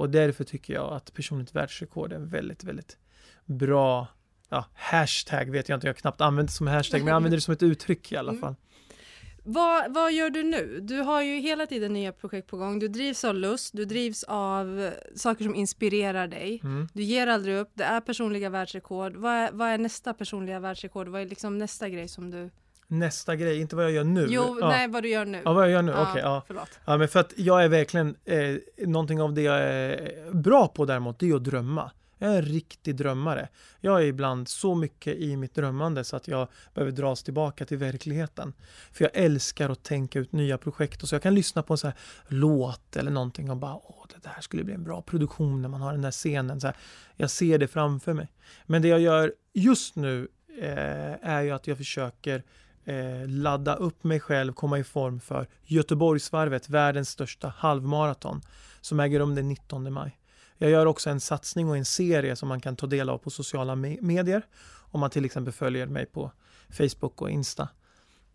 [0.00, 2.96] Och därför tycker jag att personligt världsrekord är väldigt, väldigt
[3.44, 4.08] bra
[4.48, 7.36] ja, hashtag vet jag inte, jag har knappt använt det som hashtag, men jag använder
[7.36, 8.40] det som ett uttryck i alla mm.
[8.40, 8.54] fall.
[9.44, 10.78] Vad, vad gör du nu?
[10.82, 12.78] Du har ju hela tiden nya projekt på gång.
[12.78, 16.60] Du drivs av lust, du drivs av saker som inspirerar dig.
[16.64, 16.88] Mm.
[16.92, 19.16] Du ger aldrig upp, det är personliga världsrekord.
[19.16, 21.08] Vad är, vad är nästa personliga världsrekord?
[21.08, 22.50] Vad är liksom nästa grej som du
[22.90, 24.26] nästa grej, inte vad jag gör nu.
[24.30, 24.68] Jo, ja.
[24.68, 25.42] nej vad du gör nu.
[25.44, 26.22] Ja, vad jag gör nu, ja, okej.
[26.24, 26.42] Ja.
[26.46, 26.68] Förlåt.
[26.84, 30.84] ja, men för att jag är verkligen, eh, någonting av det jag är bra på
[30.84, 31.90] däremot, det är att drömma.
[32.22, 33.48] Jag är en riktig drömmare.
[33.80, 37.76] Jag är ibland så mycket i mitt drömmande så att jag behöver dras tillbaka till
[37.76, 38.52] verkligheten.
[38.92, 41.78] För jag älskar att tänka ut nya projekt och så jag kan lyssna på en
[41.78, 41.96] så här
[42.28, 45.80] låt eller någonting och bara åh, det där skulle bli en bra produktion när man
[45.80, 46.60] har den där scenen.
[46.60, 46.76] Så här,
[47.16, 48.28] jag ser det framför mig.
[48.66, 50.28] Men det jag gör just nu
[50.60, 52.42] eh, är ju att jag försöker
[52.84, 58.40] eh, ladda upp mig själv, komma i form för Göteborgsvarvet, världens största halvmaraton
[58.80, 60.18] som äger rum den 19 maj.
[60.58, 63.30] Jag gör också en satsning och en serie som man kan ta del av på
[63.30, 64.42] sociala medier
[64.90, 66.32] om man till exempel följer mig på
[66.70, 67.68] Facebook och Insta.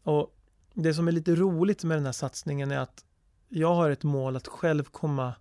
[0.03, 0.35] Och
[0.73, 3.05] Det som är lite roligt med den här satsningen är att
[3.49, 5.33] jag har ett mål att själv komma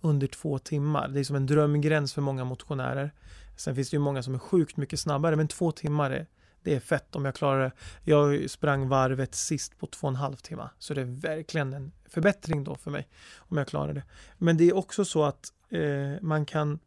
[0.00, 1.08] under två timmar.
[1.08, 3.12] Det är som en drömgräns för många motionärer.
[3.56, 6.26] Sen finns det ju många som är sjukt mycket snabbare, men två timmar är,
[6.62, 7.72] det är fett om jag klarar det.
[8.02, 11.92] Jag sprang varvet sist på två och en halv timme, så det är verkligen en
[12.08, 14.02] förbättring då för mig om jag klarar det.
[14.38, 16.78] Men det är också så att eh, man kan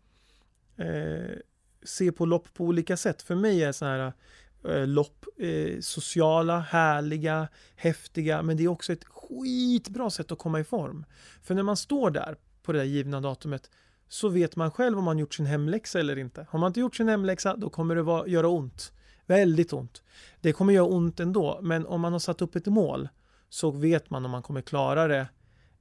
[0.78, 1.38] eh,
[1.84, 3.22] se på lopp på olika sätt.
[3.22, 4.14] För mig är sådana
[4.64, 10.40] här eh, lopp eh, sociala, härliga, häftiga, men det är också ett skitbra sätt att
[10.40, 11.06] komma i form.
[11.42, 13.70] För när man står där på det där givna datumet
[14.08, 16.48] så vet man själv om man gjort sin hemläxa eller inte.
[16.50, 18.92] Har man inte gjort sin hemläxa, då kommer det vara, göra ont.
[19.26, 20.04] Väldigt ont.
[20.42, 23.10] Det kommer göra ont ändå, men om man har satt upp ett mål
[23.50, 25.28] så vet man om man kommer klara det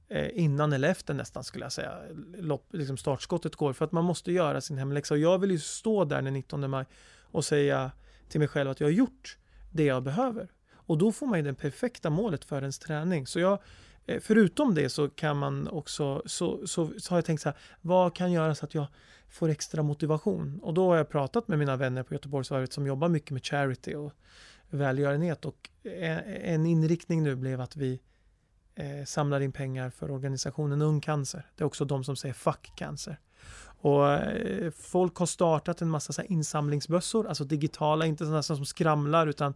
[0.07, 1.93] eh, innan eller efter nästan skulle jag säga.
[2.37, 5.59] Lopp, liksom startskottet går för att man måste göra sin hemläxa och jag vill ju
[5.59, 6.85] stå där den 19 maj
[7.21, 7.91] och säga
[8.29, 9.37] till mig själv att jag har gjort
[9.71, 10.51] det jag behöver.
[10.73, 13.27] Och då får man ju det perfekta målet för ens träning.
[13.27, 13.59] Så jag
[14.05, 17.57] eh, förutom det så kan man också, så, så, så har jag tänkt så här,
[17.81, 18.87] vad kan göra så att jag
[19.29, 20.59] får extra motivation?
[20.63, 23.95] Och då har jag pratat med mina vänner på Göteborgsvarvet som jobbar mycket med charity
[23.95, 24.13] och
[24.69, 25.69] välgörenhet och
[26.43, 27.99] en inriktning nu blev att vi
[28.75, 31.45] eh, samlar in pengar för organisationen Ung Cancer.
[31.55, 33.19] Det är också de som säger fuck cancer.
[33.85, 38.65] Och eh, folk har startat en massa så här insamlingsbössor, alltså digitala, inte sådana som
[38.65, 39.53] skramlar utan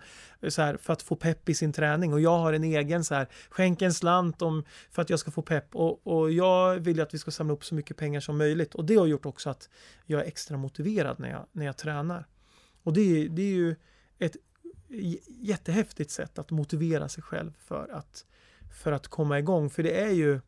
[0.47, 2.13] så här, för att få pepp i sin träning.
[2.13, 5.31] Och jag har en egen så här, skänk en slant om, för att jag ska
[5.31, 5.75] få pepp.
[5.75, 8.75] Och, och jag vill att vi ska samla upp så mycket pengar som möjligt.
[8.75, 9.69] Och det har gjort också att
[10.05, 12.27] jag är extra motiverad när jag, när jag tränar.
[12.83, 13.75] Och det, det är ju
[14.19, 14.35] ett
[15.27, 18.25] jättehäftigt sätt att motivera sig själv för att,
[18.71, 19.69] för att komma igång.
[19.69, 20.41] För det är ju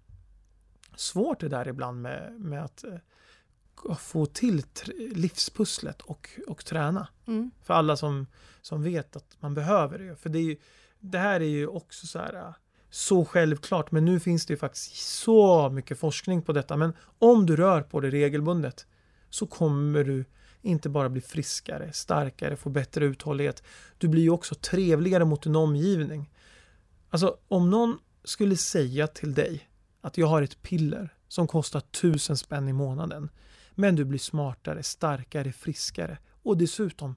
[0.95, 2.84] svårt det där ibland med, med att
[3.88, 4.63] uh, få till
[5.15, 7.07] livspusslet och, och träna.
[7.27, 7.51] Mm.
[7.63, 8.27] För alla som,
[8.62, 10.15] som vet att man behöver det.
[10.15, 10.57] För det, är ju,
[10.99, 12.53] det här är ju också så här uh,
[12.89, 16.77] så självklart, men nu finns det ju faktiskt så mycket forskning på detta.
[16.77, 18.86] Men om du rör på dig regelbundet
[19.29, 20.25] så kommer du
[20.62, 23.63] inte bara bli friskare, starkare, få bättre uthållighet.
[23.97, 26.29] Du blir ju också trevligare mot din omgivning.
[27.10, 29.69] Alltså om någon skulle säga till dig
[30.01, 33.29] att jag har ett piller som kostar tusen spänn i månaden
[33.75, 37.15] men du blir smartare, starkare, friskare och dessutom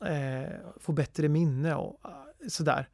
[0.00, 2.88] eh, får bättre minne och uh, sådär.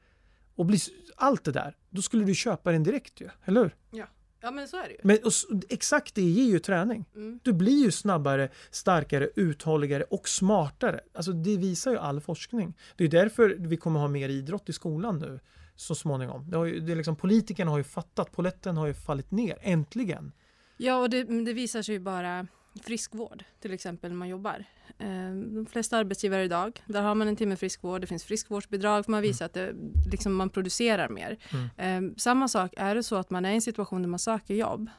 [0.54, 0.80] Och blir,
[1.16, 3.76] allt det där, då skulle du köpa den direkt ju, eller hur?
[3.90, 4.06] Ja.
[4.40, 4.98] Ja men så är det ju.
[5.02, 5.32] Men och,
[5.68, 7.04] exakt det ger ju träning.
[7.14, 7.40] Mm.
[7.42, 11.00] Du blir ju snabbare, starkare, uthålligare och smartare.
[11.14, 12.74] Alltså det visar ju all forskning.
[12.96, 15.40] Det är därför vi kommer ha mer idrott i skolan nu
[15.76, 16.50] så småningom.
[16.50, 19.58] Det har ju, det är liksom, politikerna har ju fattat, poletten har ju fallit ner,
[19.60, 20.32] äntligen.
[20.76, 22.46] Ja och det, det visar sig ju bara
[22.82, 24.64] friskvård till exempel när man jobbar.
[24.98, 29.10] Ehm, de flesta arbetsgivare idag, där har man en timme friskvård, det finns friskvårdsbidrag för
[29.10, 29.68] man visar mm.
[29.68, 31.38] att det, liksom, man producerar mer.
[31.52, 31.68] Mm.
[31.76, 34.54] Ehm, samma sak, är det så att man är i en situation där man söker
[34.54, 34.90] jobb,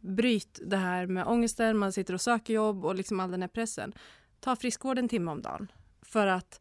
[0.00, 3.48] bryt det här med ångesten, man sitter och söker jobb och liksom all den här
[3.48, 3.92] pressen.
[4.40, 5.72] Ta friskvård en timme om dagen
[6.02, 6.60] för att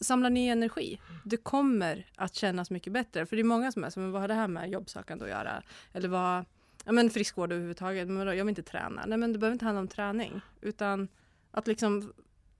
[0.00, 1.00] samla ny energi.
[1.24, 3.26] Det kommer att kännas mycket bättre.
[3.26, 5.30] För det är många som är så, men vad har det här med jobbsökande att
[5.30, 5.62] göra?
[5.92, 6.44] Eller vad,
[6.84, 9.04] ja men friskvård överhuvudtaget, men jag vill inte träna.
[9.06, 11.08] Nej men det behöver inte handla om träning, utan
[11.50, 12.12] att liksom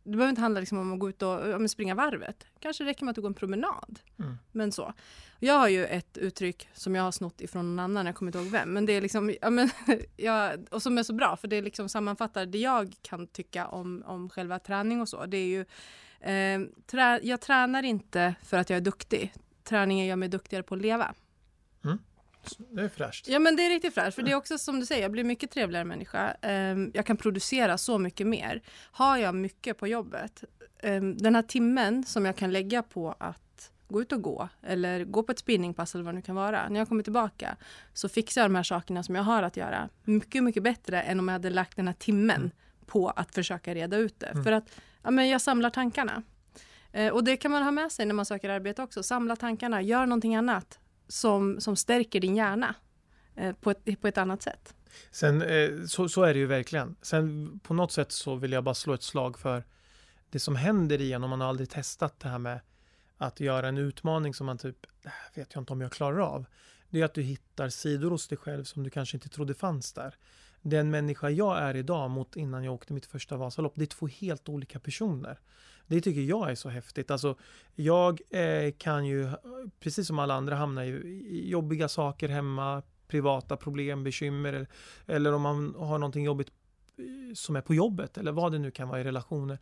[0.05, 2.47] det behöver inte handla liksom om att gå ut och ja, springa varvet.
[2.59, 4.01] Kanske räcker med att du går en promenad.
[4.19, 4.37] Mm.
[4.53, 4.93] Men så.
[5.39, 8.39] Jag har ju ett uttryck som jag har snott ifrån någon annan, jag kommer inte
[8.39, 8.73] ihåg vem.
[8.73, 9.71] Men det är liksom, ja, men,
[10.17, 14.03] ja, och som är så bra, för det liksom sammanfattar det jag kan tycka om,
[14.07, 15.27] om själva träning och så.
[15.27, 15.65] Det är ju,
[16.87, 19.33] trä, jag tränar inte för att jag är duktig.
[19.65, 21.15] Träningen gör mig duktigare på att leva.
[21.85, 21.99] Mm.
[22.59, 23.29] Det är fräscht.
[23.29, 24.15] Ja men det är riktigt fräscht.
[24.15, 26.37] För det är också som du säger, jag blir mycket trevligare människa.
[26.43, 28.63] Um, jag kan producera så mycket mer.
[28.93, 30.45] Har jag mycket på jobbet,
[30.83, 35.05] um, den här timmen som jag kan lägga på att gå ut och gå eller
[35.05, 36.69] gå på ett spinningpass eller vad det nu kan vara.
[36.69, 37.57] När jag kommer tillbaka
[37.93, 41.21] så fixar jag de här sakerna som jag har att göra mycket, mycket bättre än
[41.21, 42.51] om jag hade lagt den här timmen mm.
[42.87, 44.27] på att försöka reda ut det.
[44.27, 44.45] Mm.
[44.45, 44.71] För att
[45.05, 46.23] ja, men jag samlar tankarna.
[46.93, 49.03] Eh, och det kan man ha med sig när man söker arbete också.
[49.03, 52.75] Samla tankarna, gör någonting annat som, som stärker din hjärna
[53.37, 54.75] eh, på, ett, på ett annat sätt.
[55.11, 56.97] Sen, eh, så, så är det ju verkligen.
[57.03, 59.65] Sen på något sätt så vill jag bara slå ett slag för
[60.31, 62.61] det som händer igen om man har aldrig testat det här med
[63.17, 66.19] att göra en utmaning som man typ, det här vet jag inte om jag klarar
[66.19, 66.45] av.
[66.91, 69.93] Det är att du hittar sidor hos dig själv som du kanske inte trodde fanns
[69.93, 70.15] där.
[70.67, 74.07] Den människa jag är idag mot innan jag åkte mitt första Vasalopp, det är två
[74.07, 75.39] helt olika personer.
[75.87, 77.11] Det tycker jag är så häftigt.
[77.11, 77.37] Alltså,
[77.75, 79.31] jag eh, kan ju,
[79.81, 84.69] precis som alla andra, hamna i, i jobbiga saker hemma, privata problem, bekymmer eller,
[85.07, 86.53] eller om man har någonting jobbigt
[86.97, 89.59] eh, som är på jobbet eller vad det nu kan vara i relationer.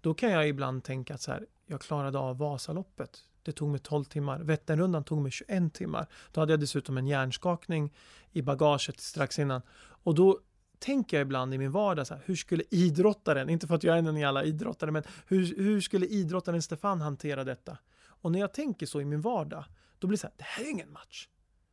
[0.00, 3.18] Då kan jag ibland tänka att så här, jag klarade av Vasaloppet.
[3.42, 4.38] Det tog mig 12 timmar.
[4.38, 6.06] Vätternrundan tog mig 21 timmar.
[6.32, 7.94] Då hade jag dessutom en hjärnskakning
[8.32, 9.62] i bagaget strax innan.
[10.04, 10.40] Och då
[10.78, 13.98] tänker jag ibland i min vardag, så här, hur skulle idrottaren, inte för att jag
[13.98, 17.78] är en i alla idrottare, men hur, hur skulle idrottaren Stefan hantera detta?
[18.04, 19.64] Och när jag tänker så i min vardag,
[19.98, 21.28] då blir det så här, det här är ingen match.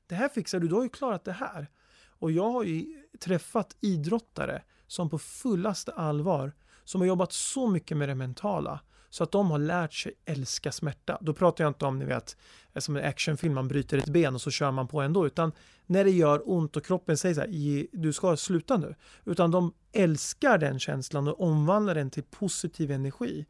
[0.07, 1.69] Det här fixar du, du har ju klarat det här.
[2.07, 2.85] Och jag har ju
[3.19, 6.53] träffat idrottare som på fullaste allvar,
[6.83, 10.71] som har jobbat så mycket med det mentala, så att de har lärt sig älska
[10.71, 11.17] smärta.
[11.21, 12.37] Då pratar jag inte om, ni vet,
[12.73, 15.51] eh, som en actionfilm, man bryter ett ben och så kör man på ändå, utan
[15.85, 18.95] när det gör ont och kroppen säger så här, du ska sluta nu.
[19.25, 23.45] Utan de älskar den känslan och omvandlar den till positiv energi.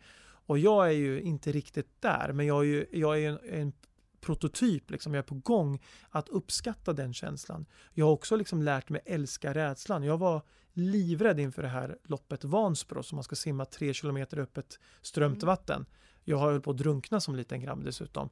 [0.45, 3.73] Och jag är ju inte riktigt där, men jag är ju jag är en, en
[4.21, 5.13] prototyp, liksom.
[5.13, 7.65] jag är på gång att uppskatta den känslan.
[7.93, 10.03] Jag har också liksom lärt mig älska rädslan.
[10.03, 10.41] Jag var
[10.73, 15.47] livrädd inför det här loppet Vansbro som man ska simma tre kilometer öppet strömt mm.
[15.47, 15.86] vatten.
[16.23, 18.29] Jag har höll på att drunkna som liten grabb dessutom.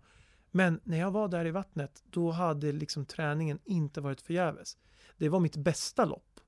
[0.52, 4.78] Men när jag var där i vattnet, då hade liksom träningen inte varit förgäves.
[5.18, 6.40] Det var mitt bästa lopp.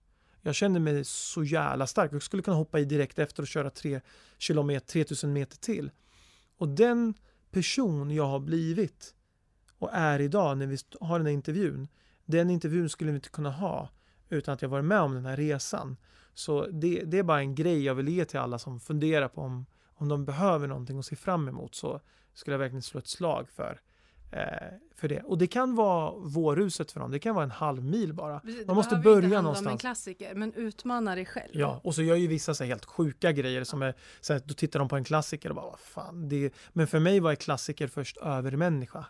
[0.42, 2.14] Jag kände mig så jävla stark.
[2.14, 4.02] Jag skulle kunna hoppa i direkt efter och köra 3
[4.38, 5.92] kilometer, 3000 meter till.
[6.58, 7.14] Och den
[7.52, 9.16] person jag har blivit
[9.80, 11.88] och är idag när vi har den här intervjun,
[12.26, 13.90] den intervjun skulle vi inte kunna ha
[14.30, 15.98] utan att jag varit med om den här resan.
[16.34, 19.42] Så det, det är bara en grej jag vill ge till alla som funderar på
[19.42, 19.66] om,
[19.96, 22.02] om de behöver någonting att se fram emot så
[22.34, 23.80] skulle jag verkligen slå ett slag för
[24.32, 24.44] eh,
[24.96, 25.22] för det.
[25.22, 28.40] Och det kan vara vårhuset för dem, det kan vara en halv mil bara.
[28.40, 29.68] Precis, Man måste börja inte någonstans.
[29.68, 31.52] om en klassiker, men utmana dig själv.
[31.54, 34.54] Ja, och så gör ju vissa så helt sjuka grejer som är så här, då
[34.54, 37.38] tittar de på en klassiker och bara vad fan, det Men för mig var en
[37.38, 39.06] klassiker först övermänniska.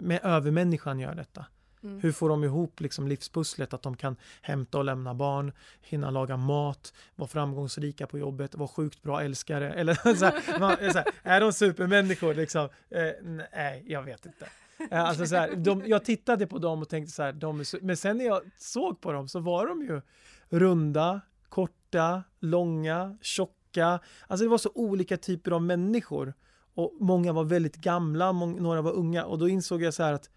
[0.00, 1.46] Med övermänniskan gör detta.
[1.82, 2.00] Mm.
[2.00, 6.36] Hur får de ihop liksom livspusslet att de kan hämta och lämna barn, hinna laga
[6.36, 11.06] mat, vara framgångsrika på jobbet, vara sjukt bra älskare eller så här, man, så här,
[11.22, 12.68] är de supermänniskor liksom?
[12.90, 13.10] Eh,
[13.52, 14.48] nej, jag vet inte.
[14.90, 17.84] Eh, Alltså så här, de, jag tittade på dem och tänkte så här, de är
[17.84, 20.02] men sen när jag såg på dem så var de ju
[20.48, 24.00] runda, korta, långa, tjocka.
[24.26, 26.34] Alltså det var så olika typer av människor.
[26.74, 29.24] Och många var väldigt gamla, några var unga.
[29.24, 30.30] Och då insåg jag så här att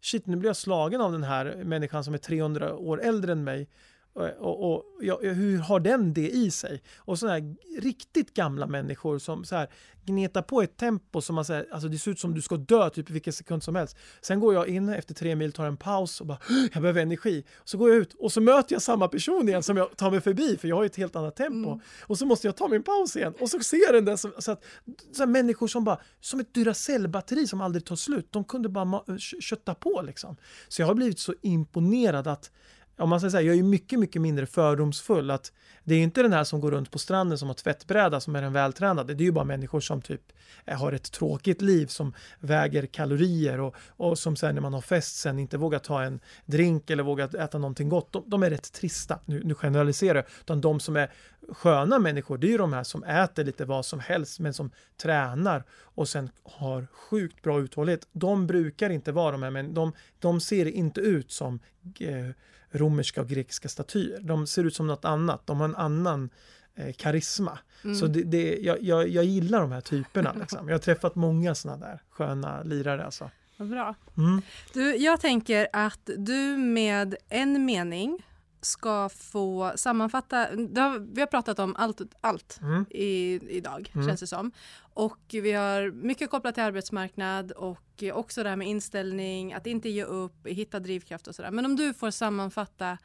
[0.00, 3.44] shit, nu blir jag slagen av den här människan som är 300 år äldre än
[3.44, 3.68] mig.
[4.16, 6.82] Och, och, och ja, hur har den det i sig?
[6.96, 9.68] Och sådana här riktigt gamla människor som så här
[10.06, 12.90] gnetar på ett tempo som man säger, alltså det ser ut som du ska dö
[12.90, 13.96] typ i vilken sekund som helst.
[14.20, 16.38] Sen går jag in efter tre mil, tar en paus och bara
[16.72, 17.44] jag behöver energi.
[17.64, 20.20] Så går jag ut och så möter jag samma person igen som jag tar mig
[20.20, 21.68] förbi för jag har ju ett helt annat tempo.
[21.68, 21.80] Mm.
[22.02, 24.32] Och så måste jag ta min paus igen och så ser jag den där som,
[24.38, 24.64] så att,
[25.12, 28.32] så här människor som bara, som ett Duracell-batteri som aldrig tar slut.
[28.32, 29.02] De kunde bara
[29.40, 30.36] kötta på liksom.
[30.68, 32.50] Så jag har blivit så imponerad att
[32.98, 35.30] om man säger så här, jag är ju mycket, mycket mindre fördomsfull.
[35.30, 35.52] Att
[35.84, 38.36] det är ju inte den här som går runt på stranden som har tvättbräda som
[38.36, 39.14] är den vältränade.
[39.14, 40.32] Det är ju bara människor som typ
[40.64, 44.80] eh, har ett tråkigt liv som väger kalorier och, och som sen när man har
[44.80, 48.12] fest sen inte vågar ta en drink eller vågar äta någonting gott.
[48.12, 50.24] De, de är rätt trista, nu, nu generaliserar jag.
[50.40, 51.10] Utan de som är
[51.48, 54.70] sköna människor, det är ju de här som äter lite vad som helst men som
[54.96, 58.08] tränar och sen har sjukt bra uthållighet.
[58.12, 61.60] De brukar inte vara de här, men de, de ser inte ut som
[62.00, 62.30] eh,
[62.78, 64.20] romerska och grekiska statyer.
[64.20, 65.46] De ser ut som något annat.
[65.46, 66.30] De har en annan
[66.74, 67.58] eh, karisma.
[67.84, 67.96] Mm.
[67.96, 70.32] Så det, det, jag, jag, jag gillar de här typerna.
[70.40, 70.68] Liksom.
[70.68, 73.04] Jag har träffat många sådana där sköna lirare.
[73.04, 73.30] Alltså.
[73.56, 73.94] Vad bra.
[74.16, 74.42] Mm.
[74.72, 78.26] Du, jag tänker att du med en mening
[78.66, 82.84] ska få sammanfatta, har, vi har pratat om allt, allt Mm.
[82.90, 84.06] i, idag Mm.
[84.06, 84.52] känns det som.
[84.78, 89.88] Och vi har mycket kopplat till arbetsmarknad och också det här med inställning, att inte
[89.88, 91.50] ge upp, hitta drivkraft och sådär.
[91.50, 92.98] Men om du får sammanfatta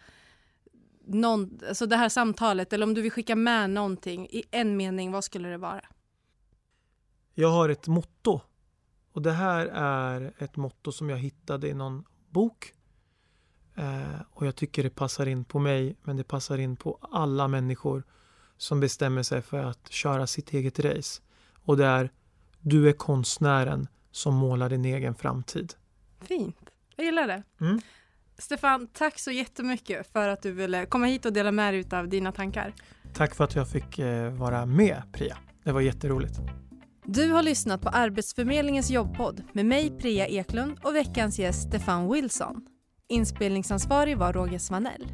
[1.05, 5.11] någon, alltså det här samtalet eller om du vill skicka med någonting i en mening,
[5.11, 5.81] vad skulle det vara?
[7.33, 8.41] Jag har ett motto.
[9.13, 12.73] Och det här är ett motto som jag hittade i någon bok.
[13.75, 17.47] Eh, och jag tycker det passar in på mig, men det passar in på alla
[17.47, 18.03] människor
[18.57, 21.21] som bestämmer sig för att köra sitt eget race.
[21.65, 22.09] Och det är
[22.59, 25.73] Du är konstnären som målar din egen framtid.
[26.21, 26.57] Fint,
[26.95, 27.43] jag gillar det.
[27.61, 27.81] Mm.
[28.37, 32.07] Stefan, tack så jättemycket för att du ville komma hit och dela med dig av
[32.07, 32.73] dina tankar.
[33.13, 35.37] Tack för att jag fick eh, vara med, Priya.
[35.63, 36.39] Det var jätteroligt.
[37.05, 42.65] Du har lyssnat på Arbetsförmedlingens jobbpodd med mig Priya Eklund och veckans gäst Stefan Wilson.
[43.11, 45.11] Inspelningsansvarig var Roger Svanell.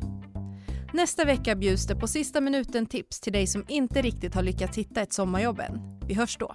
[0.94, 4.78] Nästa vecka bjuds det på sista minuten tips till dig som inte riktigt har lyckats
[4.78, 6.00] hitta ett sommarjobb än.
[6.08, 6.54] Vi hörs då.